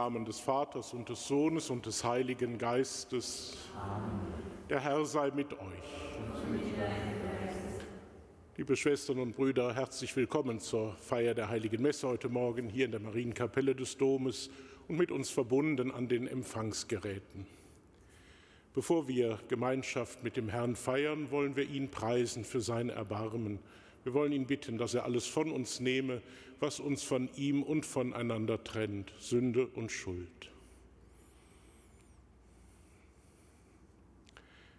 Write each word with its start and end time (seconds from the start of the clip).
Namen 0.00 0.24
des 0.24 0.40
Vaters 0.40 0.94
und 0.94 1.10
des 1.10 1.28
Sohnes 1.28 1.68
und 1.68 1.84
des 1.84 2.02
Heiligen 2.04 2.56
Geistes. 2.56 3.58
Amen. 3.78 4.32
Der 4.70 4.80
Herr 4.80 5.04
sei 5.04 5.30
mit 5.30 5.52
euch. 5.52 5.60
Liebe 8.56 8.76
Schwestern 8.76 9.18
und 9.18 9.36
Brüder, 9.36 9.74
herzlich 9.74 10.16
willkommen 10.16 10.58
zur 10.58 10.94
Feier 10.94 11.34
der 11.34 11.50
Heiligen 11.50 11.82
Messe 11.82 12.08
heute 12.08 12.30
Morgen 12.30 12.70
hier 12.70 12.86
in 12.86 12.92
der 12.92 13.00
Marienkapelle 13.00 13.74
des 13.74 13.98
Domes 13.98 14.48
und 14.88 14.96
mit 14.96 15.12
uns 15.12 15.28
verbunden 15.28 15.90
an 15.90 16.08
den 16.08 16.26
Empfangsgeräten. 16.26 17.46
Bevor 18.72 19.06
wir 19.06 19.38
Gemeinschaft 19.48 20.24
mit 20.24 20.34
dem 20.38 20.48
Herrn 20.48 20.76
feiern, 20.76 21.30
wollen 21.30 21.56
wir 21.56 21.68
ihn 21.68 21.90
preisen 21.90 22.46
für 22.46 22.62
sein 22.62 22.88
Erbarmen. 22.88 23.58
Wir 24.04 24.14
wollen 24.14 24.32
ihn 24.32 24.46
bitten, 24.46 24.78
dass 24.78 24.94
er 24.94 25.04
alles 25.04 25.26
von 25.26 25.50
uns 25.50 25.80
nehme, 25.80 26.22
was 26.58 26.80
uns 26.80 27.02
von 27.02 27.28
ihm 27.36 27.62
und 27.62 27.84
voneinander 27.84 28.62
trennt, 28.62 29.12
Sünde 29.18 29.66
und 29.66 29.92
Schuld. 29.92 30.50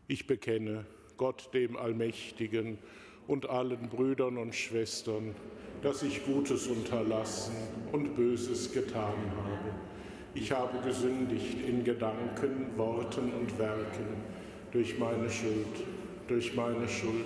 Ich 0.08 0.28
bekenne 0.28 0.86
Gott 1.18 1.50
dem 1.54 1.78
Allmächtigen 1.78 2.78
und 3.28 3.50
allen 3.50 3.90
Brüdern 3.90 4.38
und 4.38 4.56
Schwestern, 4.56 5.36
dass 5.82 6.04
ich 6.04 6.26
Gutes 6.26 6.68
unterlassen 6.68 7.56
und 7.92 8.16
Böses 8.16 8.72
getan 8.72 9.16
habe. 9.38 9.74
Ich 10.34 10.52
habe 10.52 10.80
gesündigt 10.80 11.58
in 11.68 11.84
Gedanken, 11.84 12.78
Worten 12.78 13.32
und 13.34 13.58
Werken 13.60 14.24
durch 14.72 14.98
meine 14.98 15.30
Schuld, 15.30 15.86
durch 16.28 16.56
meine 16.56 16.88
Schuld, 16.88 17.26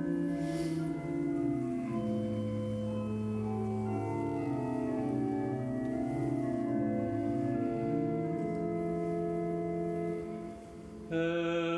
Uh, 11.11 11.70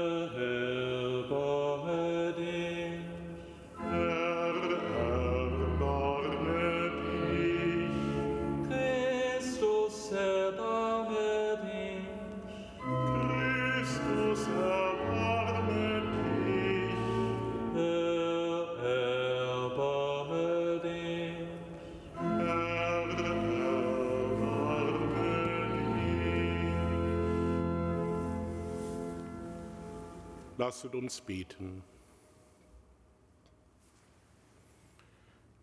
Lasset 30.64 30.96
uns 30.96 31.20
beten. 31.20 31.84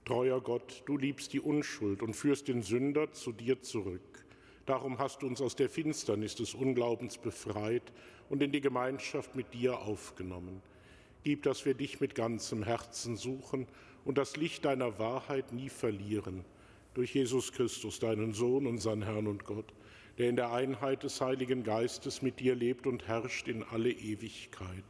Treuer 0.05 0.43
Gott, 0.43 0.83
du 0.85 0.99
liebst 0.99 1.33
die 1.33 1.41
Unschuld 1.41 2.03
und 2.03 2.13
führst 2.13 2.49
den 2.49 2.61
Sünder 2.61 3.11
zu 3.11 3.33
dir 3.33 3.63
zurück. 3.63 4.27
Darum 4.67 4.99
hast 4.99 5.23
du 5.23 5.27
uns 5.27 5.41
aus 5.41 5.57
der 5.57 5.71
Finsternis 5.71 6.35
des 6.35 6.53
Unglaubens 6.53 7.17
befreit 7.17 7.95
und 8.29 8.43
in 8.43 8.53
die 8.53 8.61
Gemeinschaft 8.61 9.35
mit 9.35 9.55
dir 9.55 9.79
aufgenommen. 9.79 10.61
Gib, 11.25 11.45
dass 11.45 11.65
wir 11.65 11.73
dich 11.73 12.01
mit 12.01 12.15
ganzem 12.15 12.63
Herzen 12.63 13.17
suchen 13.17 13.67
und 14.05 14.19
das 14.19 14.37
Licht 14.37 14.67
deiner 14.67 14.99
Wahrheit 14.99 15.51
nie 15.55 15.71
verlieren. 15.71 16.45
Durch 16.93 17.15
Jesus 17.15 17.53
Christus, 17.53 18.01
deinen 18.01 18.35
Sohn, 18.35 18.67
unseren 18.67 19.01
Herrn 19.01 19.29
und 19.29 19.47
Gott 19.47 19.73
der 20.21 20.29
in 20.29 20.37
der 20.37 20.53
Einheit 20.53 21.03
des 21.03 21.23
Heiligen 21.23 21.65
Geistes 21.65 22.21
mit 22.21 22.41
dir 22.41 22.55
lebt 22.55 22.87
und 22.87 23.09
herrscht 23.09 23.49
in 23.49 23.63
alle 23.63 23.91
Ewigkeit. 23.91 24.85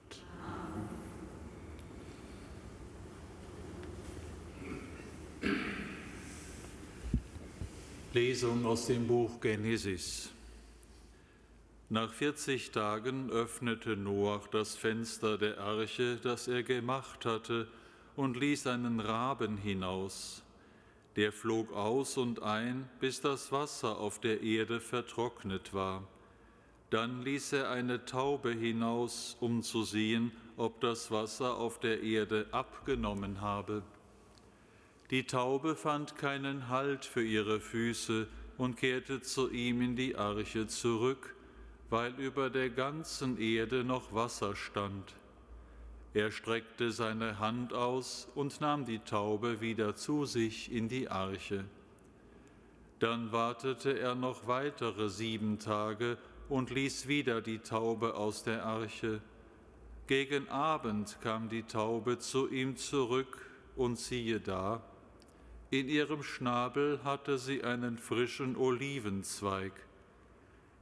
Lesung 8.12 8.67
aus 8.67 8.87
dem 8.87 9.06
Buch 9.06 9.41
Genesis. 9.41 10.32
Nach 11.91 12.12
40 12.12 12.73
Tagen 12.73 13.31
öffnete 13.31 13.97
Noach 13.97 14.49
das 14.49 14.75
Fenster 14.75 15.38
der 15.38 15.59
Arche, 15.59 16.17
das 16.21 16.49
er 16.49 16.65
gemacht 16.65 17.25
hatte, 17.25 17.69
und 18.17 18.37
ließ 18.37 18.67
einen 18.67 18.99
Raben 18.99 19.59
hinaus 19.59 20.43
der 21.20 21.32
flog 21.32 21.70
aus 21.75 22.17
und 22.17 22.43
ein, 22.43 22.88
bis 22.99 23.20
das 23.20 23.52
Wasser 23.52 23.99
auf 23.99 24.20
der 24.20 24.40
Erde 24.40 24.81
vertrocknet 24.81 25.75
war. 25.75 26.02
Dann 26.88 27.20
ließ 27.20 27.52
er 27.52 27.69
eine 27.69 28.06
Taube 28.06 28.52
hinaus, 28.52 29.37
um 29.38 29.62
zu 29.62 29.82
sehen, 29.82 30.32
ob 30.56 30.81
das 30.81 31.11
Wasser 31.11 31.58
auf 31.58 31.78
der 31.78 32.02
Erde 32.02 32.46
abgenommen 32.52 33.43
habe. 33.43 33.82
Die 35.11 35.25
Taube 35.25 35.76
fand 35.76 36.17
keinen 36.17 36.70
Halt 36.70 37.05
für 37.05 37.22
ihre 37.22 37.61
Füße 37.61 38.26
und 38.56 38.78
kehrte 38.78 39.20
zu 39.20 39.50
ihm 39.50 39.82
in 39.82 39.96
die 39.96 40.17
Arche 40.17 40.69
zurück, 40.69 41.34
weil 41.90 42.14
über 42.14 42.49
der 42.49 42.70
ganzen 42.70 43.38
Erde 43.38 43.84
noch 43.84 44.14
Wasser 44.14 44.56
stand. 44.56 45.14
Er 46.12 46.33
streckte 46.33 46.91
seine 46.91 47.39
Hand 47.39 47.73
aus 47.73 48.29
und 48.35 48.61
nahm 48.61 48.85
die 48.85 48.99
Taube 48.99 49.61
wieder 49.61 49.95
zu 49.95 50.25
sich 50.25 50.73
in 50.73 50.89
die 50.89 51.09
Arche. 51.09 51.65
Dann 52.99 53.31
wartete 53.31 53.99
er 53.99 54.17
noch 54.17 54.49
weitere 54.49 55.09
sieben 55.09 55.59
Tage 55.59 56.19
und 56.49 56.71
ließ 56.71 57.07
wieder 57.07 57.41
die 57.41 57.61
Taube 57.61 58.15
aus 58.15 58.43
der 58.43 58.67
Arche. 58.67 59.21
Gegen 60.09 60.49
Abend 60.49 61.17
kam 61.23 61.49
die 61.49 61.62
Taube 61.62 62.19
zu 62.19 62.51
ihm 62.51 62.77
zurück 62.77 63.49
und 63.77 63.97
siehe 63.97 64.41
da, 64.41 64.83
in 65.71 65.89
ihrem 65.89 66.25
Schnabel 66.25 66.99
hatte 67.05 67.39
sie 67.39 67.63
einen 67.63 67.97
frischen 67.97 68.56
Olivenzweig. 68.56 69.73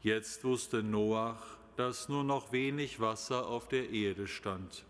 Jetzt 0.01 0.45
wusste 0.45 0.83
Noach, 0.83 1.59
dass 1.77 2.09
nur 2.09 2.25
noch 2.25 2.53
wenig 2.53 2.99
Wasser 2.99 3.47
auf 3.47 3.69
der 3.69 3.91
Erde 3.91 4.27
stand. 4.27 4.87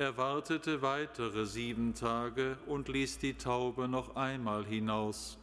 Er 0.00 0.16
wartete 0.16 0.80
weitere 0.80 1.44
sieben 1.44 1.92
Tage 1.92 2.56
und 2.64 2.88
ließ 2.88 3.18
die 3.18 3.34
Taube 3.34 3.86
noch 3.86 4.16
einmal 4.16 4.64
hinaus. 4.64 5.36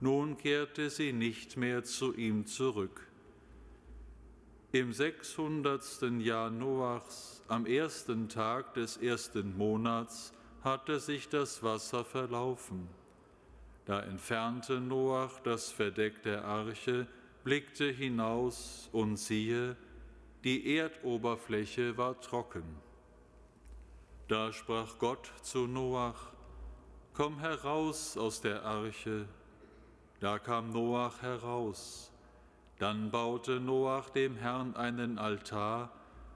Nun 0.00 0.38
kehrte 0.38 0.88
sie 0.88 1.12
nicht 1.12 1.58
mehr 1.58 1.84
zu 1.84 2.14
ihm 2.14 2.46
zurück. 2.46 3.06
Im 4.72 4.94
sechshundertsten 4.94 6.22
Jahr 6.22 6.48
Noachs, 6.48 7.42
am 7.46 7.66
ersten 7.66 8.30
Tag 8.30 8.72
des 8.72 8.96
ersten 8.96 9.54
Monats, 9.58 10.32
hatte 10.64 10.98
sich 10.98 11.28
das 11.28 11.62
Wasser 11.62 12.02
verlaufen. 12.02 12.88
Da 13.84 14.00
entfernte 14.00 14.80
Noach 14.80 15.40
das 15.40 15.70
Verdeck 15.70 16.22
der 16.22 16.46
Arche, 16.46 17.06
blickte 17.44 17.90
hinaus 17.90 18.88
und 18.92 19.18
siehe, 19.18 19.76
die 20.42 20.74
Erdoberfläche 20.74 21.98
war 21.98 22.18
trocken. 22.18 22.64
Da 24.30 24.52
sprach 24.52 24.96
Gott 25.00 25.28
zu 25.42 25.66
Noach, 25.66 26.30
Komm 27.14 27.40
heraus 27.40 28.16
aus 28.16 28.40
der 28.40 28.64
Arche. 28.64 29.26
Da 30.20 30.38
kam 30.38 30.70
Noach 30.70 31.20
heraus. 31.20 32.12
Dann 32.78 33.10
baute 33.10 33.58
Noach 33.58 34.10
dem 34.10 34.36
Herrn 34.36 34.76
einen 34.76 35.18
Altar, 35.18 35.90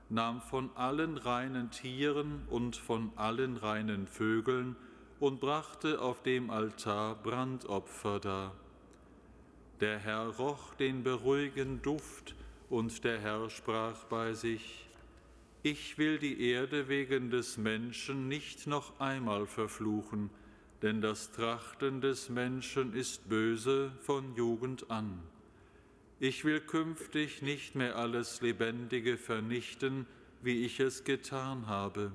nahm 0.08 0.40
von 0.40 0.70
allen 0.74 1.18
reinen 1.18 1.70
Tieren 1.70 2.42
und 2.50 2.74
von 2.74 3.12
allen 3.14 3.56
reinen 3.56 4.08
Vögeln 4.08 4.74
und 5.20 5.38
brachte 5.38 6.00
auf 6.00 6.20
dem 6.24 6.50
Altar 6.50 7.14
Brandopfer 7.14 8.18
dar. 8.18 8.54
Der 9.78 10.00
Herr 10.00 10.30
roch 10.30 10.74
den 10.74 11.04
beruhigenden 11.04 11.80
Duft, 11.80 12.34
und 12.68 13.04
der 13.04 13.20
Herr 13.20 13.48
sprach 13.50 14.02
bei 14.06 14.32
sich, 14.32 14.83
Ich 15.66 15.96
will 15.96 16.18
die 16.18 16.42
Erde 16.42 16.88
wegen 16.88 17.30
des 17.30 17.56
Menschen 17.56 18.28
nicht 18.28 18.66
noch 18.66 19.00
einmal 19.00 19.46
verfluchen, 19.46 20.28
denn 20.82 21.00
das 21.00 21.32
Trachten 21.32 22.02
des 22.02 22.28
Menschen 22.28 22.92
ist 22.92 23.30
böse 23.30 23.90
von 24.02 24.36
Jugend 24.36 24.90
an. 24.90 25.22
Ich 26.20 26.44
will 26.44 26.60
künftig 26.60 27.40
nicht 27.40 27.76
mehr 27.76 27.96
alles 27.96 28.42
Lebendige 28.42 29.16
vernichten, 29.16 30.04
wie 30.42 30.66
ich 30.66 30.80
es 30.80 31.02
getan 31.04 31.66
habe. 31.66 32.12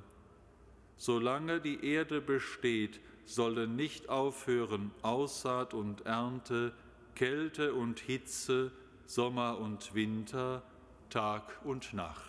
Solange 0.97 1.59
die 1.59 1.83
Erde 1.83 2.21
besteht, 2.21 2.99
sollen 3.25 3.75
nicht 3.75 4.09
aufhören 4.09 4.91
Aussaat 5.01 5.73
und 5.73 6.05
Ernte, 6.05 6.71
Kälte 7.15 7.73
und 7.73 7.99
Hitze, 7.99 8.71
Sommer 9.07 9.57
und 9.57 9.95
Winter, 9.95 10.61
Tag 11.09 11.65
und 11.65 11.95
Nacht. 11.95 12.28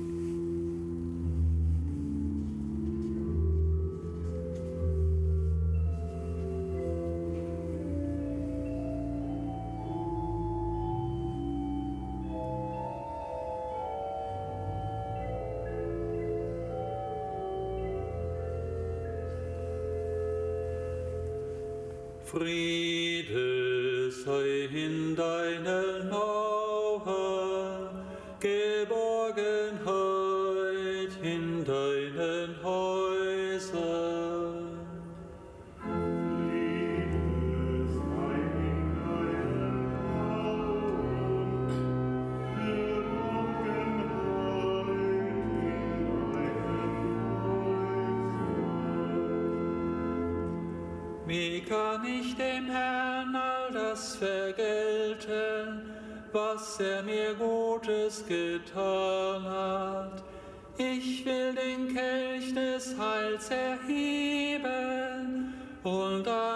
Kann 51.71 52.03
ich 52.03 52.35
vergelten, 54.17 55.89
was 56.33 56.79
er 56.81 57.01
mir 57.01 57.33
Gutes 57.33 58.25
getan 58.27 59.43
hat. 59.43 60.21
Ich 60.77 61.25
will 61.25 61.55
den 61.55 61.95
Kelch 61.95 62.53
des 62.53 62.93
Heils 62.99 63.49
erheben 63.49 64.63
und 65.83 66.27
anrufen 66.27 66.50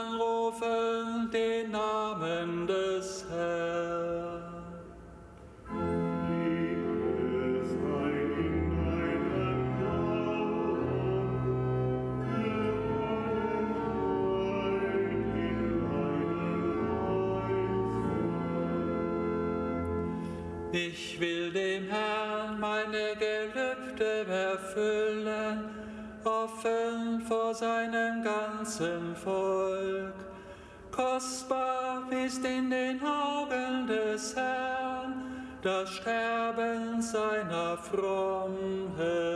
seinem 27.56 28.22
ganzen 28.22 29.16
Volk. 29.16 30.14
Kostbar 30.92 32.04
ist 32.12 32.44
in 32.44 32.70
den 32.70 33.02
Augen 33.02 33.88
des 33.88 34.36
Herrn 34.36 35.24
das 35.62 35.90
Sterben 35.90 37.02
seiner 37.02 37.78
Frommen. 37.78 39.36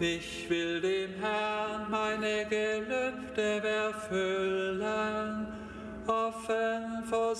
Ich 0.00 0.48
will 0.48 0.67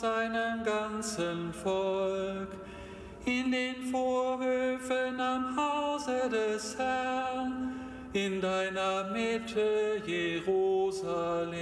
seinem 0.00 0.62
ganzen 0.62 1.52
Volk, 1.52 2.50
in 3.25 3.50
den 3.50 3.83
Vorhöfen 3.90 5.21
am 5.21 5.57
Hause 5.57 6.31
des 6.31 6.78
Herrn, 6.78 7.75
in 8.12 8.40
deiner 8.40 9.11
Mitte, 9.12 10.00
Jerusalem. 10.07 11.59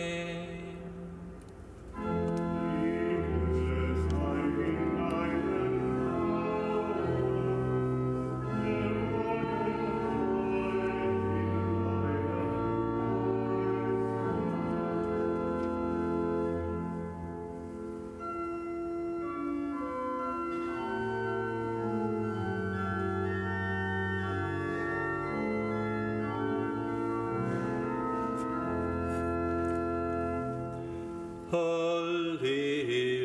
Unseres 31.52 33.15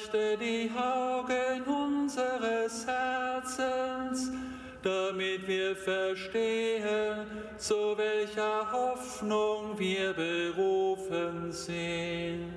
erleuchte 0.00 0.36
die 0.38 0.70
Augen 0.76 1.62
unseres 1.64 2.86
Herzens, 2.86 4.30
damit 4.82 5.46
wir 5.46 5.76
verstehen, 5.76 7.26
zu 7.58 7.96
welcher 7.96 8.70
Hoffnung 8.72 9.78
wir 9.78 10.12
berufen 10.12 11.52
sind. 11.52 12.50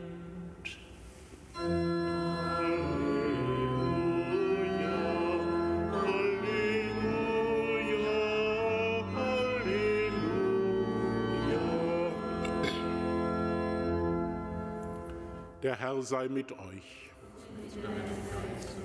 Der 15.62 15.79
Herr 15.79 16.01
sei 16.01 16.27
mit 16.27 16.51
euch. 16.51 17.02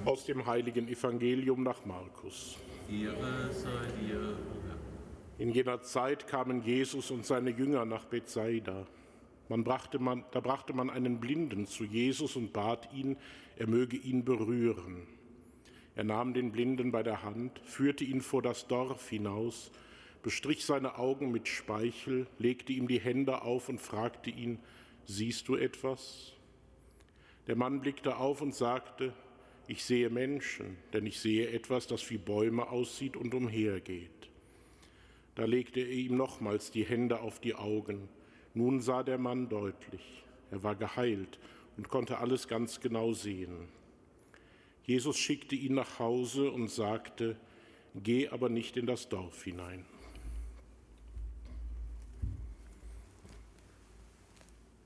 Aus 0.05 0.25
dem 0.25 0.47
heiligen 0.47 0.89
Evangelium 0.89 1.63
nach 1.63 1.85
Markus. 1.85 2.57
Ehre 2.91 3.53
sei 3.53 3.87
dir, 4.01 4.37
In 5.39 5.51
jener 5.51 5.83
Zeit 5.83 6.27
kamen 6.27 6.63
Jesus 6.63 7.11
und 7.11 7.27
seine 7.27 7.51
Jünger 7.51 7.85
nach 7.85 8.07
Bethsaida. 8.07 8.87
Man 9.49 9.65
brachte 9.65 9.99
man, 9.99 10.25
da 10.33 10.41
brachte 10.41 10.73
man 10.73 10.91
einen 10.91 11.21
Blinden 11.21 11.67
zu 11.67 11.85
Jesus 11.85 12.37
und 12.37 12.53
bat 12.53 12.93
ihn, 12.93 13.17
er 13.57 13.67
möge 13.67 13.97
ihn 13.97 14.25
berühren. 14.25 15.07
Er 15.95 16.05
nahm 16.05 16.33
den 16.33 16.53
Blinden 16.53 16.93
bei 16.93 17.03
der 17.03 17.23
Hand, 17.23 17.59
führte 17.65 18.05
ihn 18.05 18.21
vor 18.21 18.41
das 18.41 18.69
Dorf 18.69 19.09
hinaus, 19.09 19.71
bestrich 20.23 20.65
seine 20.65 20.99
Augen 20.99 21.33
mit 21.33 21.49
Speichel, 21.49 22.27
legte 22.39 22.73
ihm 22.73 22.89
die 22.89 23.01
Hände 23.01 23.43
auf 23.43 23.69
und 23.69 23.81
fragte 23.81 24.31
ihn, 24.31 24.61
siehst 25.07 25.49
du 25.49 25.57
etwas? 25.57 26.38
Der 27.49 27.57
Mann 27.57 27.81
blickte 27.81 28.19
auf 28.19 28.43
und 28.43 28.55
sagte, 28.55 29.15
ich 29.67 29.83
sehe 29.83 30.11
Menschen, 30.11 30.77
denn 30.93 31.07
ich 31.07 31.19
sehe 31.19 31.51
etwas, 31.51 31.87
das 31.87 32.09
wie 32.11 32.19
Bäume 32.19 32.69
aussieht 32.69 33.17
und 33.17 33.35
umhergeht. 33.35 34.11
Da 35.35 35.47
legte 35.47 35.81
er 35.81 35.91
ihm 35.91 36.17
nochmals 36.17 36.71
die 36.71 36.85
Hände 36.85 37.21
auf 37.21 37.41
die 37.41 37.55
Augen. 37.55 38.09
Nun 38.55 38.81
sah 38.81 39.03
der 39.03 39.19
Mann 39.19 39.49
deutlich. 39.49 40.25
Er 40.51 40.63
war 40.63 40.75
geheilt 40.75 41.39
und 41.77 41.89
konnte 41.89 42.19
alles 42.19 42.49
ganz 42.49 42.81
genau 42.81 43.13
sehen. 43.13 43.69
Jesus 44.85 45.19
schickte 45.19 45.55
ihn 45.55 45.75
nach 45.75 45.99
Hause 45.99 46.51
und 46.51 46.69
sagte, 46.69 47.37
Geh 47.95 48.29
aber 48.29 48.49
nicht 48.49 48.77
in 48.77 48.87
das 48.87 49.09
Dorf 49.09 49.45
hinein. 49.45 49.85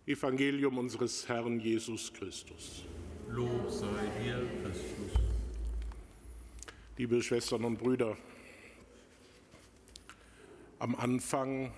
Evangelium 0.05 0.79
unseres 0.79 1.29
Herrn 1.29 1.61
Jesus 1.61 2.13
Christus. 2.13 2.83
Lob 3.29 3.71
sei 3.71 3.87
dir, 4.21 4.45
Christus. 4.61 5.23
Liebe 6.97 7.23
Schwestern 7.23 7.65
und 7.65 7.79
Brüder, 7.79 8.17
am 10.81 10.97
Anfang 10.97 11.73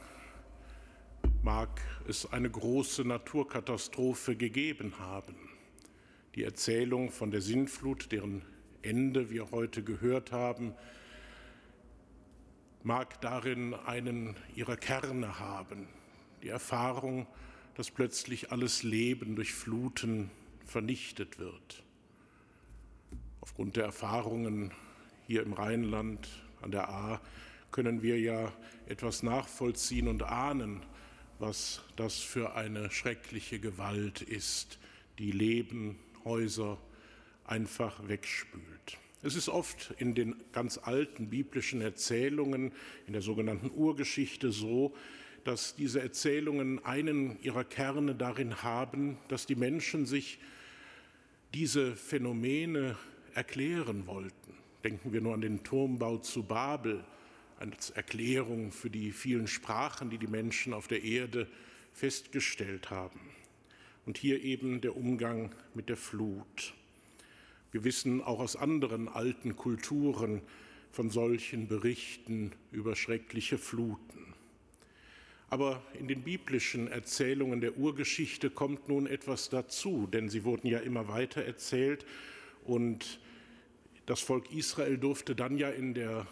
mag 1.43 1.83
es 2.09 2.25
eine 2.33 2.49
große 2.49 3.05
Naturkatastrophe 3.05 4.37
gegeben 4.37 4.99
haben. 4.99 5.37
Die 6.35 6.45
Erzählung 6.45 7.11
von 7.11 7.31
der 7.31 7.43
Sintflut, 7.43 8.11
deren 8.11 8.41
Ende 8.81 9.29
wir 9.29 9.51
heute 9.51 9.83
gehört 9.83 10.33
haben, 10.33 10.73
mag 12.83 13.21
darin 13.21 13.75
einen 13.75 14.35
ihrer 14.55 14.79
Kerne 14.79 15.39
haben. 15.39 15.89
Die 16.43 16.49
Erfahrung, 16.49 17.27
dass 17.75 17.91
plötzlich 17.91 18.53
alles 18.53 18.83
Leben 18.83 19.37
durch 19.37 19.53
Fluten 19.53 20.31
vernichtet 20.65 21.39
wird. 21.39 21.83
Aufgrund 23.41 23.77
der 23.77 23.85
Erfahrungen 23.85 24.73
hier 25.27 25.43
im 25.43 25.53
Rheinland 25.53 26.29
an 26.63 26.71
der 26.71 26.89
A 26.89 27.21
können 27.71 28.03
wir 28.03 28.19
ja 28.19 28.53
etwas 28.87 29.23
nachvollziehen 29.23 30.09
und 30.09 30.23
ahnen, 30.23 30.83
was 31.39 31.83
das 31.97 32.21
für 32.21 32.55
eine 32.55 32.91
schreckliche 32.91 33.59
Gewalt 33.59 34.23
ist, 34.23 34.79
die 35.19 35.33
Leben, 35.33 35.99
Häuser 36.25 36.79
einfach 37.45 38.09
wegspült. 38.09 38.99
Es 39.23 39.37
ist 39.37 39.49
oft 39.49 39.95
in 39.99 40.15
den 40.15 40.37
ganz 40.53 40.79
alten 40.79 41.31
biblischen 41.31 41.81
Erzählungen, 41.81 42.73
in 43.07 43.13
der 43.13 43.23
sogenannten 43.23 43.71
Urgeschichte 43.71 44.53
so, 44.53 44.95
dass 45.45 45.77
diese 45.77 46.01
Erzählungen 46.01 46.85
einen 46.85 47.41
ihrer 47.43 47.65
Kerne 47.65 48.15
darin 48.15 48.63
haben, 48.63 49.19
dass 49.29 49.47
die 49.47 49.55
Menschen 49.55 50.07
sich 50.07 50.39
diese 51.53 51.95
Phänomene 51.95 52.97
erklären 53.35 54.07
wollten. 54.07 54.55
Denken 54.83 55.13
wir 55.13 55.21
nur 55.21 55.35
an 55.35 55.41
den 55.41 55.63
Turmbau 55.63 56.19
zu 56.19 56.43
Babel 56.43 57.05
als 57.59 57.91
Erklärung 57.91 58.73
für 58.73 58.91
die 58.91 59.13
vielen 59.13 59.47
Sprachen, 59.47 60.11
die 60.11 60.19
die 60.19 60.27
Menschen 60.27 60.73
auf 60.73 60.89
der 60.89 61.05
Erde 61.05 61.47
festgestellt 61.93 62.91
haben. 62.91 63.21
Und 64.07 64.19
hier 64.19 64.43
eben 64.43 64.81
der 64.81 64.97
Umgang 64.97 65.55
mit 65.75 65.89
der 65.89 65.97
Flut. 65.97 66.75
Wir 67.73 67.85
wissen 67.85 68.23
auch 68.23 68.41
aus 68.41 68.57
anderen 68.57 69.09
alten 69.09 69.57
Kulturen 69.57 70.43
von 70.93 71.11
solchen 71.11 71.67
Berichten 71.67 72.53
über 72.71 72.95
schreckliche 72.95 73.59
Fluten. 73.59 74.34
Aber 75.55 75.81
in 75.97 76.09
den 76.09 76.23
biblischen 76.23 76.89
Erzählungen 76.89 77.61
der 77.61 77.79
Urgeschichte 77.79 78.51
kommt 78.51 78.89
nun 78.89 79.07
etwas 79.07 79.51
dazu, 79.51 80.09
denn 80.13 80.29
sie 80.29 80.43
wurden 80.43 80.67
ja 80.67 80.81
immer 80.81 81.07
weiter 81.07 81.45
erzählt. 81.45 82.05
Und 82.65 83.21
das 84.05 84.19
Volk 84.19 84.51
Israel 84.53 84.99
durfte 84.99 85.37
dann 85.37 85.57
ja 85.57 85.71
in 85.71 85.95
der 85.95 86.27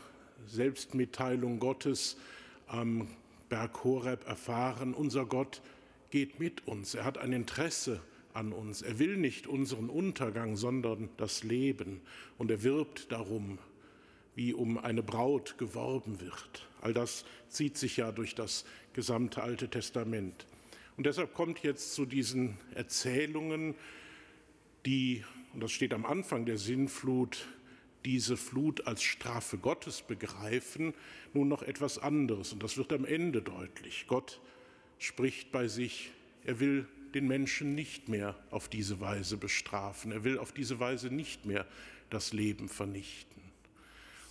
Selbstmitteilung 0.49 1.61
Gottes 1.61 2.17
am 2.67 3.07
Berg 3.49 3.85
Horeb 3.85 4.27
erfahren, 4.27 4.93
unser 4.93 5.25
Gott 5.25 5.63
geht 6.11 6.41
mit 6.41 6.67
uns, 6.67 6.97
er 6.97 7.05
hat 7.05 7.17
ein 7.17 7.33
Interesse 7.33 8.01
an 8.35 8.53
uns, 8.53 8.83
er 8.83 8.99
will 8.99 9.17
nicht 9.17 9.47
unseren 9.47 9.89
Untergang, 9.89 10.57
sondern 10.57 11.11
das 11.17 11.45
Leben. 11.45 12.01
Und 12.39 12.51
er 12.51 12.65
wirbt 12.65 13.13
darum, 13.13 13.61
wie 14.35 14.53
um 14.53 14.79
eine 14.79 15.05
Braut 15.05 15.59
geworben 15.59 16.21
wird. 16.21 16.69
All 16.81 16.93
das 16.93 17.25
zieht 17.49 17.79
sich 17.79 17.99
ja 17.99 18.11
durch 18.11 18.35
das 18.35 18.65
gesamte 18.95 19.43
Alte 19.43 19.69
Testament. 19.69 20.47
Und 20.97 21.07
deshalb 21.07 21.35
kommt 21.35 21.61
jetzt 21.63 21.95
zu 21.95 22.05
diesen 22.05 22.59
Erzählungen, 22.75 23.75
die, 24.85 25.25
und 25.55 25.63
das 25.63 25.73
steht 25.73 25.95
am 25.95 26.05
Anfang 26.05 26.45
der 26.45 26.59
Sinnflut, 26.59 27.47
diese 28.05 28.37
Flut 28.37 28.87
als 28.87 29.03
Strafe 29.03 29.59
Gottes 29.59 30.03
begreifen, 30.03 30.93
nun 31.35 31.49
noch 31.49 31.63
etwas 31.63 31.99
anderes. 31.99 32.53
Und 32.53 32.63
das 32.63 32.77
wird 32.77 32.93
am 32.93 33.05
Ende 33.05 33.43
deutlich. 33.43 34.07
Gott 34.09 34.41
spricht 34.99 35.53
bei 35.53 35.69
sich, 35.69 36.11
er 36.45 36.61
will 36.61 36.87
den 37.15 37.29
Menschen 37.29 37.75
nicht 37.75 38.09
mehr 38.09 38.37
auf 38.51 38.69
diese 38.69 39.01
Weise 39.01 39.37
bestrafen. 39.37 40.13
Er 40.13 40.25
will 40.25 40.39
auf 40.39 40.53
diese 40.53 40.81
Weise 40.81 41.09
nicht 41.09 41.47
mehr 41.47 41.67
das 42.11 42.33
Leben 42.33 42.69
vernichten. 42.69 43.43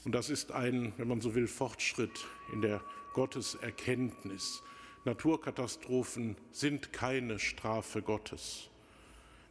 Und 0.03 0.13
das 0.13 0.29
ist 0.29 0.51
ein, 0.51 0.93
wenn 0.97 1.07
man 1.07 1.21
so 1.21 1.35
will, 1.35 1.47
Fortschritt 1.47 2.25
in 2.53 2.61
der 2.61 2.81
Gotteserkenntnis. 3.13 4.63
Naturkatastrophen 5.05 6.35
sind 6.51 6.93
keine 6.93 7.39
Strafe 7.39 8.01
Gottes. 8.01 8.69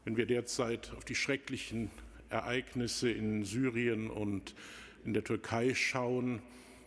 Wenn 0.05 0.17
wir 0.17 0.27
derzeit 0.27 0.93
auf 0.97 1.05
die 1.05 1.15
schrecklichen 1.15 1.91
Ereignisse 2.31 3.11
in 3.11 3.45
Syrien 3.45 4.09
und 4.09 4.55
in 5.05 5.13
der 5.13 5.25
Türkei 5.25 5.75
schauen, 5.75 6.41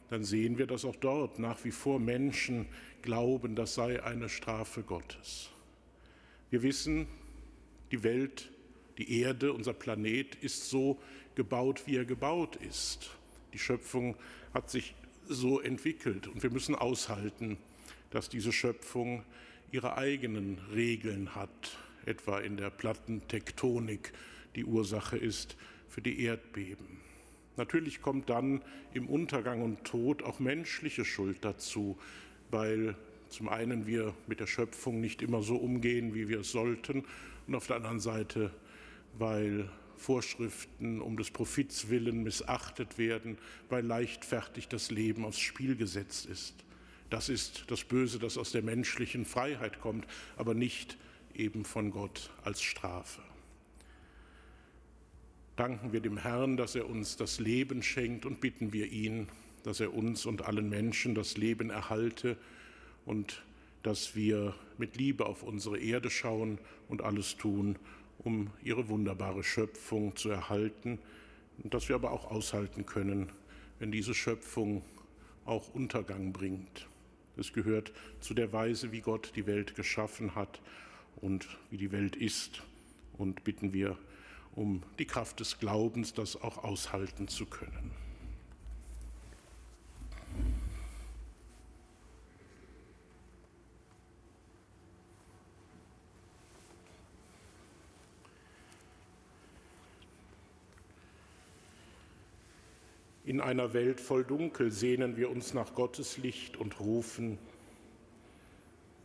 dann 0.10 0.24
sehen 0.24 0.58
wir, 0.58 0.68
dass 0.68 0.86
auch 0.86 0.96
dort 0.96 1.40
nach 1.40 1.64
wie 1.64 1.72
vor 1.72 2.00
Menschen 2.00 2.68
glauben, 3.02 3.56
das 3.56 3.76
sei 3.76 4.04
eine 4.04 4.30
Strafe 4.30 4.84
Gottes. 4.84 5.50
Wir 6.50 6.64
wissen, 6.64 7.08
die 7.92 8.04
Welt, 8.04 8.52
die 8.98 9.20
Erde, 9.22 9.54
unser 9.54 9.74
Planet 9.74 10.36
ist 10.36 10.70
so 10.70 11.00
gebaut, 11.36 11.84
wie 11.86 11.98
er 11.98 12.06
gebaut 12.06 12.56
ist. 12.58 13.12
Die 13.54 13.60
Schöpfung 13.60 14.16
hat 14.54 14.70
sich 14.70 14.96
so 15.28 15.60
entwickelt 15.60 16.28
und 16.28 16.44
wir 16.44 16.50
müssen 16.50 16.76
aushalten, 16.76 17.58
dass 18.10 18.30
diese 18.30 18.52
Schöpfung 18.52 19.24
ihre 19.72 19.98
eigenen 19.98 20.60
Regeln 20.74 21.36
hat, 21.36 21.78
etwa 22.06 22.40
in 22.40 22.58
der 22.58 22.70
Plattentektonik 22.70 24.14
die 24.56 24.66
Ursache 24.66 25.18
ist 25.18 25.56
für 25.88 26.02
die 26.02 26.24
Erdbeben. 26.24 27.02
Natürlich 27.56 28.02
kommt 28.02 28.30
dann 28.30 28.62
im 28.94 29.08
Untergang 29.08 29.62
und 29.62 29.84
Tod 29.84 30.24
auch 30.24 30.40
menschliche 30.40 31.06
Schuld 31.06 31.38
dazu, 31.42 31.98
weil 32.52 32.96
zum 33.30 33.50
einen 33.50 33.88
wir 33.88 34.14
mit 34.28 34.40
der 34.40 34.48
Schöpfung 34.48 35.02
nicht 35.02 35.22
immer 35.22 35.42
so 35.42 35.56
umgehen, 35.56 36.14
wie 36.14 36.28
wir 36.28 36.42
es 36.42 36.52
sollten, 36.52 37.04
und 37.48 37.56
auf 37.56 37.68
der 37.68 37.78
anderen 37.78 38.00
Seite, 38.00 38.52
weil 39.18 39.70
Vorschriften 40.04 41.02
um 41.02 41.16
des 41.16 41.32
Profits 41.32 41.90
willen 41.90 42.24
missachtet 42.24 42.98
werden, 42.98 43.38
weil 43.70 43.86
leichtfertig 43.86 44.68
das 44.68 44.92
Leben 44.92 45.24
aufs 45.24 45.40
Spiel 45.40 45.78
gesetzt 45.78 46.26
ist. 46.26 46.56
Das 47.10 47.30
ist 47.30 47.66
das 47.68 47.86
Böse, 47.86 48.20
das 48.20 48.38
aus 48.38 48.52
der 48.52 48.64
menschlichen 48.64 49.24
Freiheit 49.24 49.80
kommt, 49.80 50.06
aber 50.36 50.54
nicht 50.54 50.98
eben 51.34 51.64
von 51.64 51.92
Gott 51.92 52.32
als 52.44 52.62
Strafe. 52.62 53.22
Danken 55.56 55.94
wir 55.94 56.02
dem 56.02 56.18
Herrn, 56.18 56.58
dass 56.58 56.76
er 56.76 56.90
uns 56.90 57.16
das 57.16 57.40
Leben 57.40 57.82
schenkt 57.82 58.26
und 58.26 58.42
bitten 58.42 58.74
wir 58.74 58.92
ihn, 58.92 59.30
dass 59.64 59.80
er 59.80 59.94
uns 59.94 60.26
und 60.26 60.42
allen 60.42 60.70
Menschen 60.70 61.16
das 61.16 61.38
Leben 61.38 61.70
erhalte 61.70 62.38
und 63.06 63.44
dass 63.84 64.16
wir 64.16 64.54
mit 64.78 64.98
Liebe 64.98 65.26
auf 65.26 65.44
unsere 65.44 65.78
Erde 65.78 66.10
schauen 66.10 66.58
und 66.90 67.02
alles 67.04 67.38
tun, 67.38 67.78
um 68.20 68.50
ihre 68.64 68.90
wunderbare 68.90 69.44
Schöpfung 69.44 70.16
zu 70.16 70.30
erhalten 70.30 71.00
dass 71.58 71.90
wir 71.90 71.96
aber 71.96 72.12
auch 72.12 72.32
aushalten 72.32 72.86
können, 72.86 73.30
wenn 73.80 73.92
diese 73.92 74.14
Schöpfung 74.14 74.84
auch 75.46 75.74
Untergang 75.74 76.34
bringt. 76.34 76.88
Es 77.38 77.54
gehört 77.54 77.92
zu 78.20 78.34
der 78.34 78.54
Weise, 78.54 78.92
wie 78.92 79.02
Gott 79.02 79.34
die 79.36 79.46
Welt 79.48 79.76
geschaffen 79.76 80.36
hat 80.36 80.62
und 81.18 81.48
wie 81.70 81.78
die 81.78 81.92
Welt 81.92 82.16
ist. 82.16 82.64
Und 83.18 83.44
bitten 83.44 83.74
wir 83.74 83.98
um 84.56 84.84
die 85.00 85.06
Kraft 85.06 85.40
des 85.40 85.60
Glaubens, 85.60 86.14
das 86.14 86.42
auch 86.42 86.64
aushalten 86.64 87.28
zu 87.28 87.46
können. 87.46 88.03
In 103.34 103.42
einer 103.42 103.74
Welt 103.74 104.00
voll 104.00 104.24
Dunkel 104.24 104.70
sehnen 104.70 105.18
wir 105.18 105.32
uns 105.32 105.56
nach 105.56 105.74
Gottes 105.74 106.20
Licht 106.20 106.56
und 106.56 106.80
rufen, 106.80 107.40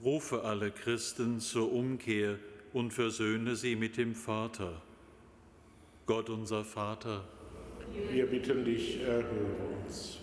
Rufe 0.04 0.44
alle 0.44 0.70
Christen 0.70 1.40
zur 1.40 1.72
Umkehr 1.72 2.38
und 2.74 2.92
versöhne 2.92 3.56
sie 3.56 3.74
mit 3.74 3.96
dem 3.96 4.14
Vater. 4.14 4.82
Gott 6.04 6.28
unser 6.28 6.62
Vater, 6.62 7.26
wir 8.10 8.26
bitten 8.26 8.66
dich, 8.66 9.00
erhöre 9.00 9.24
uns. 9.82 10.18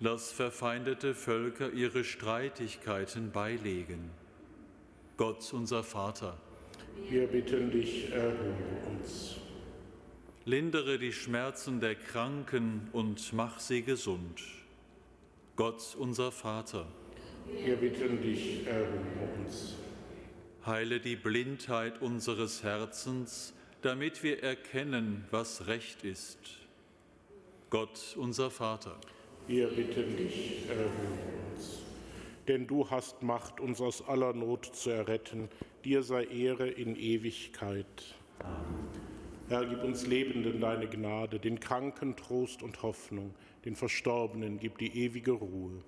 lass 0.00 0.32
verfeindete 0.32 1.14
Völker 1.14 1.70
ihre 1.74 2.04
Streitigkeiten 2.04 3.32
beilegen. 3.32 4.12
Gott 5.18 5.52
unser 5.52 5.82
Vater, 5.82 6.38
Wir 7.10 7.26
bitten 7.26 7.70
dich, 7.70 8.10
erhöre 8.10 8.56
uns. 8.88 9.43
Lindere 10.44 10.98
die 10.98 11.12
Schmerzen 11.12 11.80
der 11.80 11.94
Kranken 11.94 12.88
und 12.92 13.32
mach 13.32 13.60
sie 13.60 13.82
gesund. 13.82 14.42
Gott 15.56 15.96
unser 15.98 16.32
Vater, 16.32 16.86
Wir 17.62 17.76
bitten 17.76 18.20
dich, 18.20 18.66
erhöre 18.66 18.88
uns. 19.38 19.76
heile 20.66 21.00
die 21.00 21.16
Blindheit 21.16 22.02
unseres 22.02 22.62
Herzens, 22.62 23.54
damit 23.82 24.22
wir 24.22 24.42
erkennen, 24.42 25.26
was 25.30 25.66
recht 25.66 26.04
ist. 26.04 26.38
Gott 27.70 28.14
unser 28.18 28.50
Vater, 28.50 28.98
Wir 29.46 29.68
bitten 29.68 30.16
dich, 30.16 30.68
erhöre 30.68 30.90
uns. 31.52 31.80
Denn 32.48 32.66
du 32.66 32.90
hast 32.90 33.22
Macht, 33.22 33.60
uns 33.60 33.80
aus 33.80 34.06
aller 34.06 34.34
Not 34.34 34.66
zu 34.66 34.90
erretten. 34.90 35.48
Dir 35.84 36.02
sei 36.02 36.24
Ehre 36.24 36.68
in 36.68 36.96
Ewigkeit. 36.96 38.16
Herr, 39.48 39.66
gib 39.66 39.84
uns 39.84 40.06
Lebenden 40.06 40.60
deine 40.60 40.86
Gnade, 40.86 41.38
den 41.38 41.60
Kranken 41.60 42.16
Trost 42.16 42.62
und 42.62 42.82
Hoffnung, 42.82 43.34
den 43.66 43.76
Verstorbenen 43.76 44.58
gib 44.58 44.78
die 44.78 45.04
ewige 45.04 45.32
Ruhe. 45.32 45.82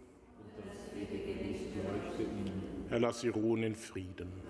Herr, 2.91 3.01
lass 3.01 3.23
sie 3.23 3.29
ruhen 3.29 3.63
in 3.63 3.75
Frieden. 3.75 4.46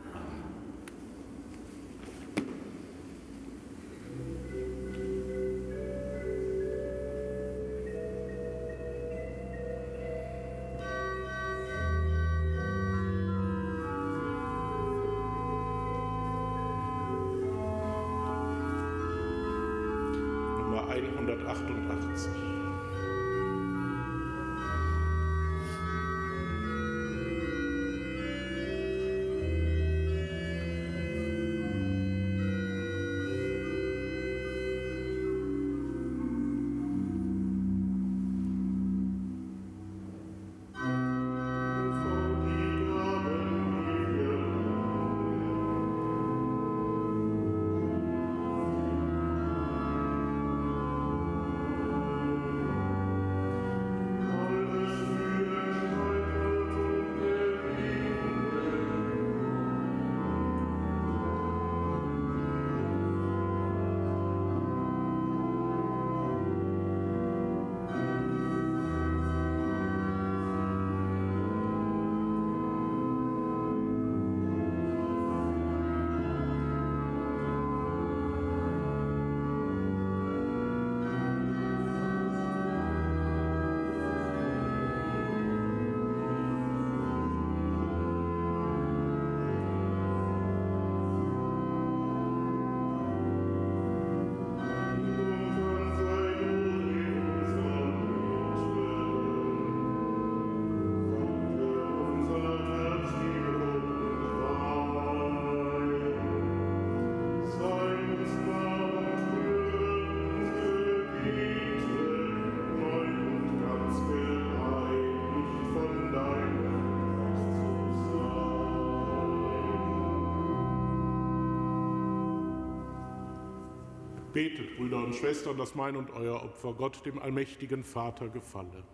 Betet, 124.36 124.76
Brüder 124.76 124.98
und 124.98 125.14
Schwestern, 125.14 125.56
dass 125.56 125.74
mein 125.74 125.96
und 125.96 126.10
euer 126.10 126.34
Opfer 126.34 126.74
Gott, 126.74 127.06
dem 127.06 127.18
allmächtigen 127.18 127.82
Vater, 127.82 128.28
gefalle. 128.28 128.84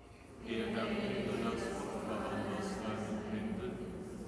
Er 0.47 0.67
danke 0.67 0.95
das 1.43 1.63
Opfer 1.83 2.31
an 2.31 2.57
aus 2.57 2.71
deinen 2.81 3.25
Händen, 3.33 3.73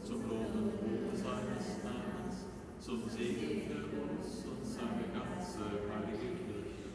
zum 0.03 0.29
Lob 0.29 0.53
und 0.53 0.72
Ruhm 0.83 1.14
seines 1.14 1.85
Namens, 1.85 2.48
zum 2.81 3.09
Segen 3.09 3.62
für 3.62 4.03
uns 4.03 4.44
und 4.44 4.66
seine 4.66 5.05
ganze 5.14 5.61
heilige 5.94 6.35
Kirche. 6.35 6.88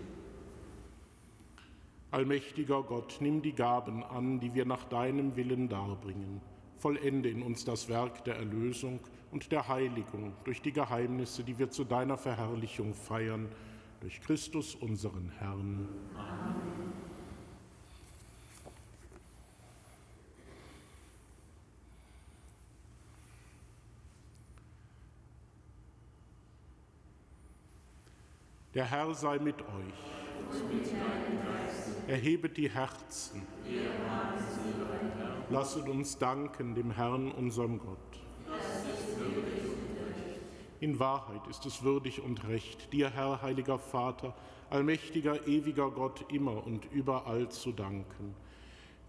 Allmächtiger 2.12 2.84
Gott, 2.84 3.20
nimm 3.22 3.42
die 3.42 3.54
Gaben 3.54 4.04
an, 4.04 4.42
die 4.42 4.54
wir 4.54 4.66
nach 4.66 4.84
deinem 4.84 5.38
Willen 5.38 5.70
darbringen. 5.70 6.42
Vollende 6.78 7.30
in 7.30 7.42
uns 7.42 7.64
das 7.64 7.88
Werk 7.88 8.26
der 8.26 8.36
Erlösung 8.36 9.00
und 9.32 9.54
der 9.54 9.70
Heiligung 9.70 10.34
durch 10.44 10.62
die 10.62 10.74
Geheimnisse, 10.74 11.46
die 11.46 11.58
wir 11.58 11.70
zu 11.70 11.86
deiner 11.86 12.18
Verherrlichung 12.18 12.94
feiern, 12.94 13.48
durch 14.00 14.22
Christus 14.22 14.76
unseren 14.76 15.30
Herrn. 15.40 15.88
Der 28.74 28.86
Herr 28.86 29.14
sei 29.14 29.40
mit 29.40 29.62
euch. 29.62 29.68
Erhebet 32.08 32.56
die 32.56 32.70
Herzen. 32.70 33.42
Lasset 35.50 35.90
uns 35.90 36.18
danken 36.18 36.76
dem 36.76 36.92
Herrn, 36.92 37.32
unserem 37.32 37.80
Gott. 37.80 38.29
In 40.82 40.98
Wahrheit 41.00 41.46
ist 41.50 41.66
es 41.66 41.84
würdig 41.84 42.22
und 42.22 42.48
recht, 42.48 42.94
dir, 42.94 43.10
Herr, 43.10 43.42
heiliger 43.42 43.78
Vater, 43.78 44.34
allmächtiger, 44.70 45.46
ewiger 45.48 45.92
Gott, 45.92 46.26
immer 46.32 46.66
und 46.66 46.86
überall 46.92 47.50
zu 47.50 47.74
danken. 47.74 48.34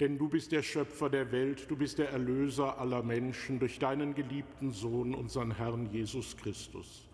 Denn 0.00 0.18
du 0.18 0.28
bist 0.28 0.50
der 0.50 0.62
Schöpfer 0.62 1.10
der 1.10 1.30
Welt, 1.30 1.70
du 1.70 1.76
bist 1.76 1.98
der 1.98 2.10
Erlöser 2.10 2.78
aller 2.78 3.02
Menschen 3.02 3.60
durch 3.60 3.78
deinen 3.78 4.14
geliebten 4.14 4.72
Sohn, 4.72 5.14
unseren 5.14 5.56
Herrn 5.56 5.90
Jesus 5.92 6.36
Christus. 6.36 7.06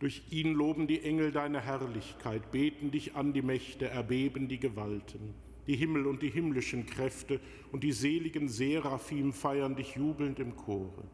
Durch 0.00 0.22
ihn 0.30 0.52
loben 0.52 0.86
die 0.86 1.02
Engel 1.02 1.32
deine 1.32 1.60
Herrlichkeit, 1.60 2.50
beten 2.50 2.90
dich 2.90 3.16
an 3.16 3.32
die 3.32 3.42
Mächte, 3.42 3.88
erbeben 3.88 4.48
die 4.48 4.58
Gewalten. 4.58 5.34
Die 5.66 5.76
Himmel 5.76 6.06
und 6.06 6.22
die 6.22 6.30
himmlischen 6.30 6.86
Kräfte 6.86 7.40
und 7.72 7.84
die 7.84 7.92
seligen 7.92 8.48
Seraphim 8.48 9.32
feiern 9.32 9.76
dich 9.76 9.96
jubelnd 9.96 10.38
im 10.40 10.56
Chore. 10.56 11.04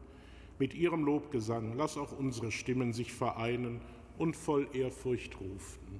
Mit 0.57 0.73
ihrem 0.73 1.03
Lobgesang 1.03 1.75
lass 1.75 1.97
auch 1.97 2.17
unsere 2.17 2.51
Stimmen 2.51 2.93
sich 2.93 3.11
vereinen 3.11 3.81
und 4.17 4.35
voll 4.35 4.67
Ehrfurcht 4.73 5.39
rufen. 5.39 5.99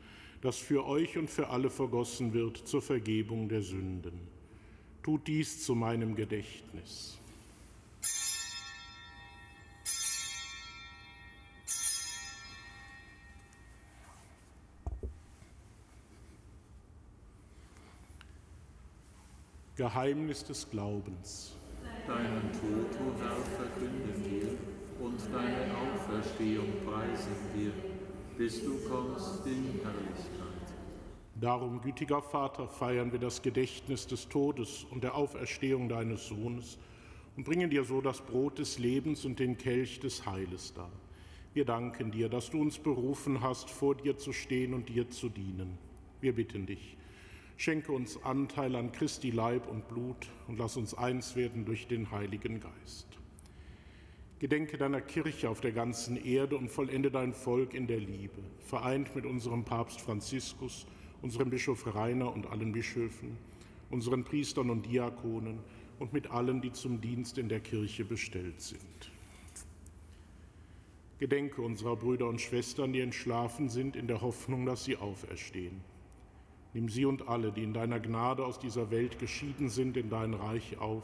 das 0.41 0.57
für 0.57 0.85
euch 0.85 1.17
und 1.17 1.29
für 1.29 1.49
alle 1.49 1.69
vergossen 1.69 2.33
wird 2.33 2.57
zur 2.57 2.81
Vergebung 2.81 3.47
der 3.47 3.61
Sünden. 3.61 4.19
Tut 5.03 5.27
dies 5.27 5.63
zu 5.63 5.75
meinem 5.75 6.15
Gedächtnis. 6.15 7.17
Geheimnis 19.75 20.43
des 20.43 20.69
Glaubens. 20.69 21.57
Deinen 22.05 22.51
Tod, 22.51 22.99
o 22.99 23.19
Herr, 23.19 23.41
verkünden 23.57 24.25
wir 24.25 25.03
und 25.03 25.19
deine 25.33 25.75
Auferstehung 25.75 26.67
preisen 26.85 27.35
wir 27.55 27.90
bis 28.37 28.63
du 28.63 28.77
kommst 28.89 29.45
in 29.45 29.79
Herrlichkeit. 29.83 30.51
Darum, 31.39 31.81
gütiger 31.81 32.21
Vater, 32.21 32.67
feiern 32.67 33.11
wir 33.11 33.19
das 33.19 33.41
Gedächtnis 33.41 34.05
des 34.05 34.29
Todes 34.29 34.85
und 34.91 35.03
der 35.03 35.15
Auferstehung 35.15 35.89
deines 35.89 36.27
Sohnes 36.27 36.77
und 37.35 37.45
bringen 37.45 37.69
dir 37.69 37.83
so 37.83 38.01
das 38.01 38.21
Brot 38.21 38.59
des 38.59 38.77
Lebens 38.77 39.25
und 39.25 39.39
den 39.39 39.57
Kelch 39.57 39.99
des 39.99 40.25
Heiles 40.25 40.73
dar. 40.73 40.91
Wir 41.53 41.65
danken 41.65 42.11
dir, 42.11 42.29
dass 42.29 42.49
du 42.49 42.61
uns 42.61 42.77
berufen 42.77 43.41
hast, 43.41 43.69
vor 43.69 43.95
dir 43.95 44.17
zu 44.17 44.31
stehen 44.31 44.73
und 44.73 44.87
dir 44.87 45.09
zu 45.09 45.29
dienen. 45.29 45.77
Wir 46.21 46.33
bitten 46.33 46.65
dich, 46.65 46.95
schenke 47.57 47.91
uns 47.91 48.23
Anteil 48.23 48.75
an 48.75 48.91
Christi 48.91 49.31
Leib 49.31 49.67
und 49.67 49.87
Blut 49.87 50.27
und 50.47 50.59
lass 50.59 50.77
uns 50.77 50.93
eins 50.93 51.35
werden 51.35 51.65
durch 51.65 51.87
den 51.87 52.11
Heiligen 52.11 52.59
Geist. 52.59 53.20
Gedenke 54.41 54.75
deiner 54.75 55.01
Kirche 55.01 55.51
auf 55.51 55.61
der 55.61 55.71
ganzen 55.71 56.17
Erde 56.17 56.57
und 56.57 56.71
vollende 56.71 57.11
dein 57.11 57.31
Volk 57.31 57.75
in 57.75 57.85
der 57.85 57.99
Liebe, 57.99 58.41
vereint 58.57 59.15
mit 59.15 59.23
unserem 59.23 59.63
Papst 59.63 60.01
Franziskus, 60.01 60.87
unserem 61.21 61.51
Bischof 61.51 61.93
Rainer 61.93 62.33
und 62.33 62.47
allen 62.47 62.71
Bischöfen, 62.71 63.37
unseren 63.91 64.23
Priestern 64.23 64.71
und 64.71 64.87
Diakonen 64.87 65.59
und 65.99 66.11
mit 66.11 66.31
allen, 66.31 66.59
die 66.59 66.71
zum 66.71 67.01
Dienst 67.01 67.37
in 67.37 67.49
der 67.49 67.59
Kirche 67.59 68.03
bestellt 68.03 68.59
sind. 68.59 69.11
Gedenke 71.19 71.61
unserer 71.61 71.95
Brüder 71.95 72.27
und 72.27 72.41
Schwestern, 72.41 72.93
die 72.93 73.01
entschlafen 73.01 73.69
sind, 73.69 73.95
in 73.95 74.07
der 74.07 74.21
Hoffnung, 74.21 74.65
dass 74.65 74.85
sie 74.85 74.97
auferstehen. 74.97 75.81
Nimm 76.73 76.89
sie 76.89 77.05
und 77.05 77.27
alle, 77.27 77.51
die 77.51 77.61
in 77.61 77.75
deiner 77.75 77.99
Gnade 77.99 78.43
aus 78.43 78.57
dieser 78.57 78.89
Welt 78.89 79.19
geschieden 79.19 79.69
sind, 79.69 79.97
in 79.97 80.09
dein 80.09 80.33
Reich 80.33 80.79
auf 80.79 81.03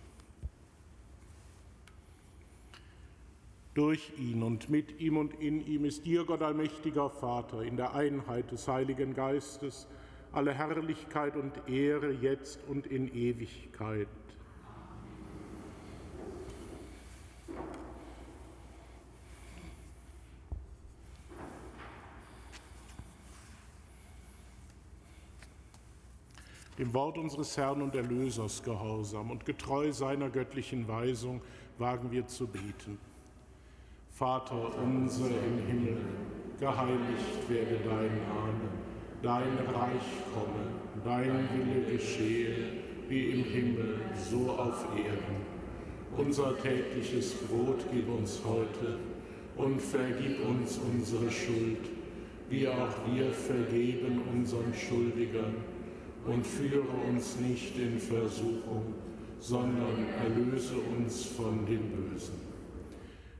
Durch 3.73 4.11
ihn 4.17 4.43
und 4.43 4.69
mit 4.69 4.99
ihm 4.99 5.15
und 5.15 5.33
in 5.35 5.65
ihm 5.65 5.85
ist 5.85 6.05
dir, 6.05 6.25
Gott 6.25 6.41
allmächtiger 6.41 7.09
Vater, 7.09 7.61
in 7.61 7.77
der 7.77 7.95
Einheit 7.95 8.51
des 8.51 8.67
Heiligen 8.67 9.13
Geistes, 9.13 9.87
alle 10.33 10.53
Herrlichkeit 10.53 11.37
und 11.37 11.69
Ehre 11.69 12.11
jetzt 12.11 12.59
und 12.67 12.85
in 12.85 13.13
Ewigkeit. 13.15 14.09
Dem 26.77 26.93
Wort 26.93 27.17
unseres 27.17 27.55
Herrn 27.55 27.81
und 27.81 27.95
Erlösers 27.95 28.63
gehorsam 28.63 29.31
und 29.31 29.45
getreu 29.45 29.93
seiner 29.93 30.29
göttlichen 30.29 30.87
Weisung 30.89 31.41
wagen 31.77 32.11
wir 32.11 32.27
zu 32.27 32.47
beten. 32.47 33.10
Vater 34.21 34.69
unser 34.83 35.25
im 35.25 35.65
Himmel, 35.65 35.97
geheiligt 36.59 37.49
werde 37.49 37.79
dein 37.83 38.19
Name, 38.29 38.69
dein 39.23 39.73
Reich 39.73 40.11
komme, 40.31 40.67
dein 41.03 41.49
Wille 41.49 41.91
geschehe, 41.91 42.55
wie 43.09 43.31
im 43.31 43.43
Himmel, 43.45 43.95
so 44.29 44.51
auf 44.51 44.85
Erden. 44.95 45.41
Unser 46.15 46.55
tägliches 46.55 47.33
Brot 47.33 47.83
gib 47.91 48.07
uns 48.15 48.39
heute 48.45 48.99
und 49.57 49.81
vergib 49.81 50.47
uns 50.47 50.77
unsere 50.77 51.31
Schuld, 51.31 51.89
wie 52.47 52.67
auch 52.67 52.93
wir 53.11 53.31
vergeben 53.31 54.21
unseren 54.31 54.71
Schuldigern. 54.71 55.55
Und 56.27 56.45
führe 56.45 56.85
uns 57.09 57.39
nicht 57.39 57.75
in 57.75 57.97
Versuchung, 57.97 58.93
sondern 59.39 60.05
erlöse 60.23 60.75
uns 60.95 61.25
von 61.25 61.65
dem 61.65 61.89
Bösen. 61.89 62.50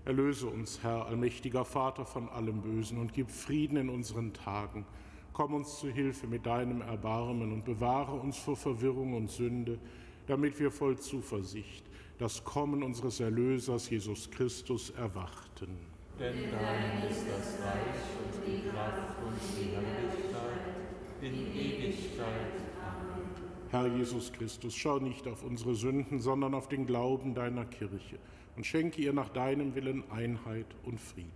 Erlöse 0.06 0.48
uns, 0.48 0.82
Herr, 0.84 1.06
allmächtiger 1.06 1.66
Vater, 1.66 2.06
von 2.06 2.30
allem 2.30 2.62
Bösen 2.62 2.98
und 2.98 3.14
gib 3.14 3.30
Frieden 3.30 3.78
in 3.78 3.90
unseren 3.90 4.34
Tagen 4.34 4.86
Komm 5.34 5.54
uns 5.54 5.80
zu 5.80 5.90
Hilfe 5.90 6.28
mit 6.28 6.46
deinem 6.46 6.82
Erbarmen 6.82 7.54
und 7.54 7.64
bewahre 7.64 8.14
uns 8.14 8.38
vor 8.38 8.58
Verwirrung 8.58 9.14
und 9.14 9.30
Sünde, 9.30 9.80
damit 10.28 10.60
wir 10.60 10.72
voll 10.72 10.98
Zuversicht 10.98 11.86
das 12.18 12.44
Kommen 12.44 12.84
unseres 12.84 13.20
Erlösers 13.20 13.90
Jesus 13.90 14.30
Christus 14.30 14.92
erwarten. 14.92 15.80
Denn 16.20 16.36
dein 16.52 17.10
ist 17.10 17.26
das 17.28 17.60
Reich 17.66 18.12
und 18.22 18.46
die 18.46 18.70
Kraft 18.70 19.18
und 19.26 19.34
die 19.58 19.72
Herrlichkeit 19.72 20.76
in 21.22 21.56
Ewigkeit. 21.56 22.28
Amen. 22.86 23.32
Herr 23.70 23.88
Jesus 23.88 24.32
Christus, 24.34 24.76
schau 24.76 25.00
nicht 25.00 25.28
auf 25.28 25.44
unsere 25.44 25.74
Sünden, 25.74 26.20
sondern 26.20 26.54
auf 26.54 26.68
den 26.68 26.86
Glauben 26.86 27.34
deiner 27.34 27.66
Kirche 27.66 28.20
und 28.56 28.66
schenke 28.66 29.02
ihr 29.02 29.14
nach 29.14 29.30
deinem 29.30 29.76
Willen 29.76 30.10
Einheit 30.12 30.68
und 30.84 31.00
Frieden. 31.00 31.32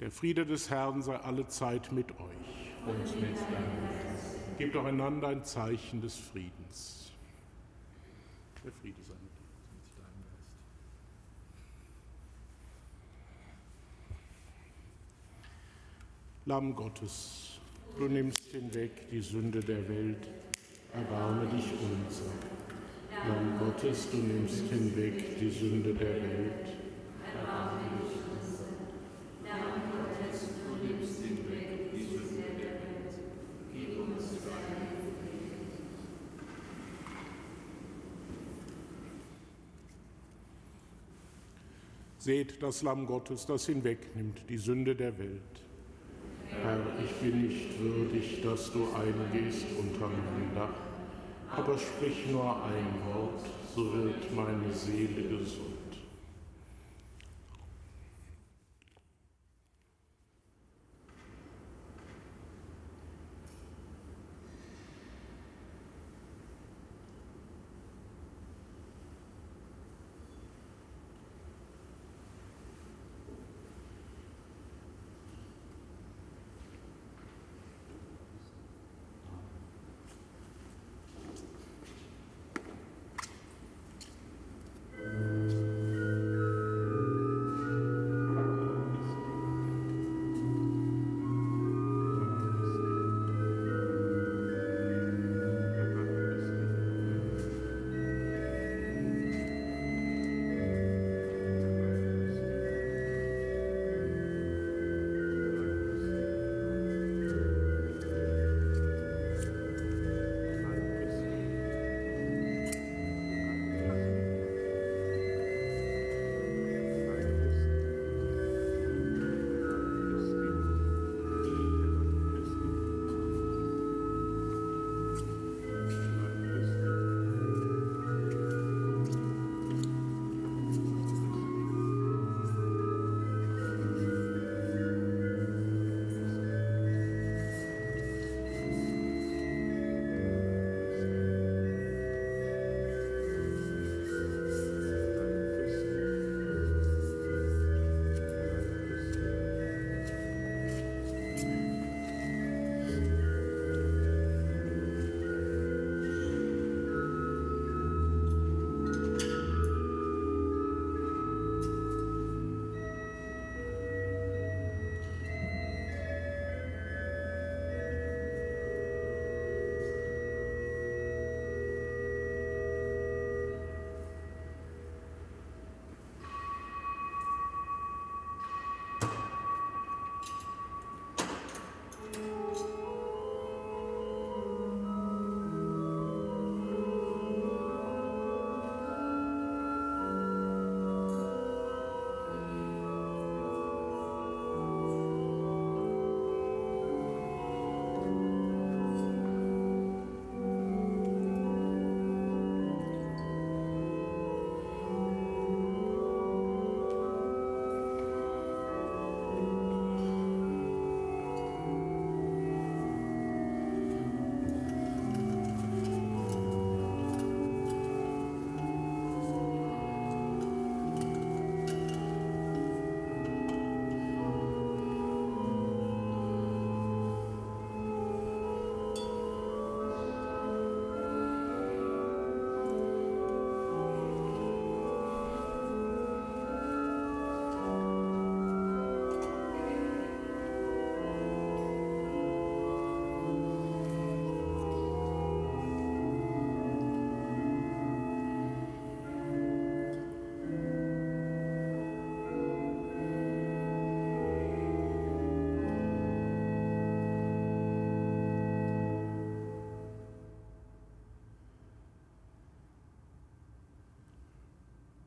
Der 0.00 0.10
Friede 0.10 0.44
des 0.44 0.68
Herrn 0.70 1.02
sei 1.02 1.16
alle 1.16 1.46
Zeit 1.46 1.92
mit 1.92 2.10
euch. 2.10 2.86
Und 2.86 3.20
mit 3.20 3.36
deinem. 3.36 4.58
Gebt 4.58 4.76
auch 4.76 4.84
einander 4.84 5.28
ein 5.28 5.44
Zeichen 5.44 6.00
des 6.00 6.16
Friedens. 6.16 7.12
Der 8.64 8.72
Friede 8.72 9.00
sei 9.02 9.14
mit 9.14 9.30
dir. 9.30 9.46
Mit 9.74 9.96
deinem 9.96 10.22
Geist. 10.24 10.52
Lamm 16.46 16.74
Gottes, 16.74 17.60
du 17.96 18.08
nimmst 18.08 18.44
hinweg 18.50 19.08
die 19.10 19.20
Sünde 19.20 19.60
der 19.60 19.88
Welt, 19.88 20.26
erbarme 20.92 21.46
dich 21.46 21.66
unser. 21.80 22.71
Lamm 23.28 23.58
Gottes, 23.58 24.10
du 24.10 24.16
nimmst 24.16 24.64
hinweg 24.70 25.38
die 25.38 25.50
Sünde 25.50 25.94
der 25.94 26.14
Welt, 26.16 26.72
Seht 42.22 42.62
das 42.62 42.82
Lamm 42.82 43.06
Gottes, 43.06 43.46
das 43.46 43.66
hinwegnimmt 43.66 44.44
die 44.48 44.56
Sünde 44.56 44.94
der 44.94 45.18
Welt. 45.18 45.42
Herr, 46.50 46.78
ich 47.04 47.10
bin 47.14 47.48
nicht 47.48 47.80
würdig, 47.80 48.40
dass 48.44 48.72
du 48.72 48.86
eingehst 48.94 49.66
unter 49.76 50.06
mein 50.06 50.54
Dach, 50.54 50.91
aber 51.56 51.78
sprich 51.78 52.26
nur 52.30 52.56
ein 52.64 53.14
Wort, 53.14 53.44
so 53.74 53.92
wird 53.92 54.34
meine 54.34 54.72
Seele 54.72 55.22
gesund. 55.28 55.81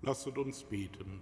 Lasset 0.06 0.38
uns 0.38 0.64
beten. 0.64 1.20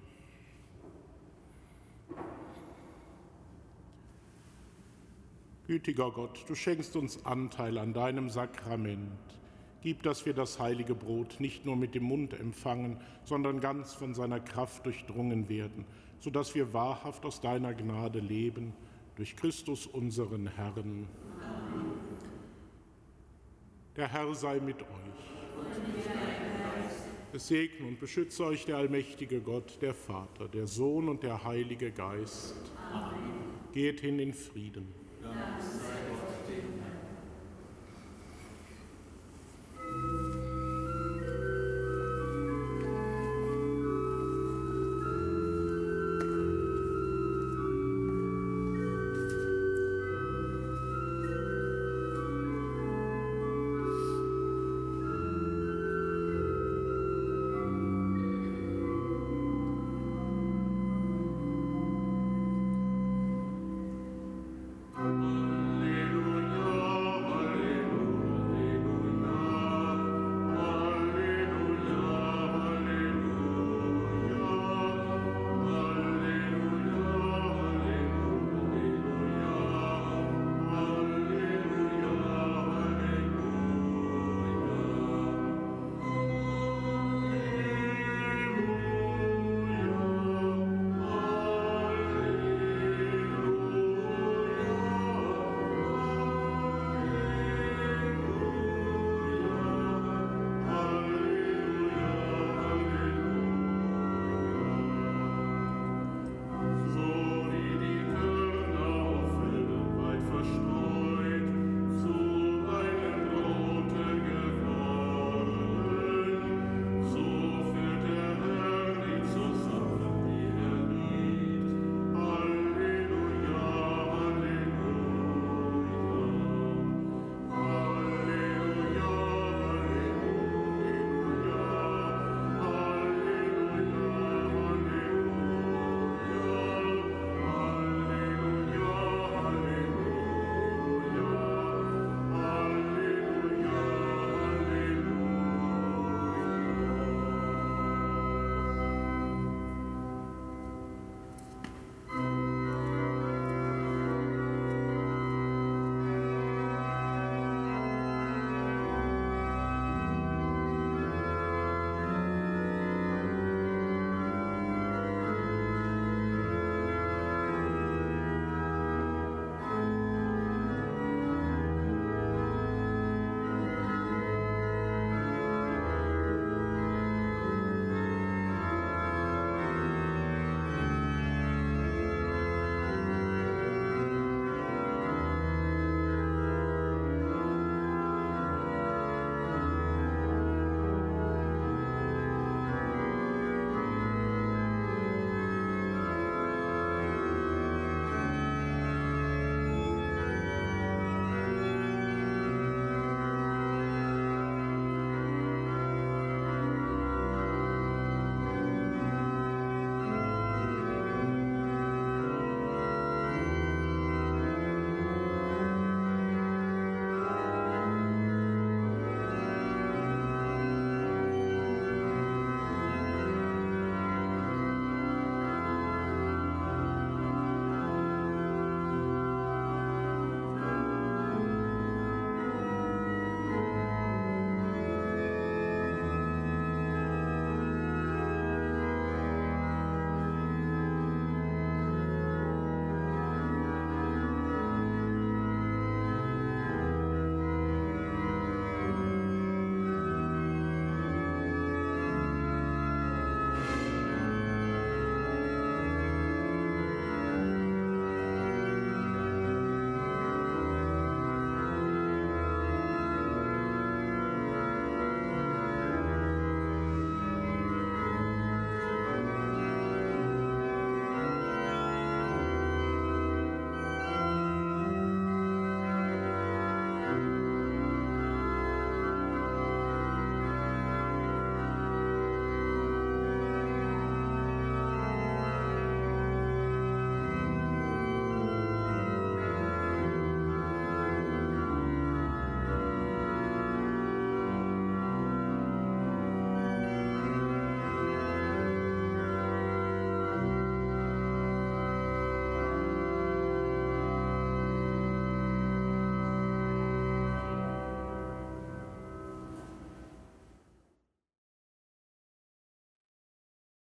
Gütiger 5.67 6.11
Gott, 6.11 6.43
du 6.49 6.53
schenkst 6.53 6.97
uns 6.97 7.25
Anteil 7.25 7.77
an 7.77 7.93
deinem 7.93 8.29
Sakrament. 8.29 9.39
Gib, 9.81 10.03
dass 10.03 10.25
wir 10.25 10.33
das 10.33 10.59
heilige 10.59 10.95
Brot 10.95 11.39
nicht 11.39 11.65
nur 11.65 11.77
mit 11.77 11.95
dem 11.95 12.03
Mund 12.03 12.33
empfangen, 12.33 12.99
sondern 13.23 13.61
ganz 13.61 13.93
von 13.93 14.13
seiner 14.13 14.41
Kraft 14.41 14.85
durchdrungen 14.85 15.47
werden, 15.47 15.85
sodass 16.19 16.53
wir 16.53 16.73
wahrhaft 16.73 17.25
aus 17.25 17.39
deiner 17.39 17.73
Gnade 17.73 18.19
leben, 18.19 18.73
durch 19.15 19.37
Christus 19.37 19.87
unseren 19.87 20.47
Herrn. 20.47 21.07
Der 23.95 24.09
Herr 24.09 24.35
sei 24.35 24.59
mit 24.59 24.81
euch. 24.81 26.32
Es 27.35 27.47
segne 27.47 27.87
und 27.87 27.99
beschütze 27.99 28.45
euch 28.45 28.65
der 28.65 28.77
allmächtige 28.77 29.41
Gott, 29.41 29.81
der 29.81 29.95
Vater, 29.95 30.47
der 30.47 30.67
Sohn 30.67 31.09
und 31.09 31.23
der 31.23 31.43
Heilige 31.43 31.91
Geist. 31.91 32.53
Geht 33.71 34.01
hin 34.01 34.19
in 34.19 34.35
Frieden. 34.35 34.93
Ganz 35.19 35.82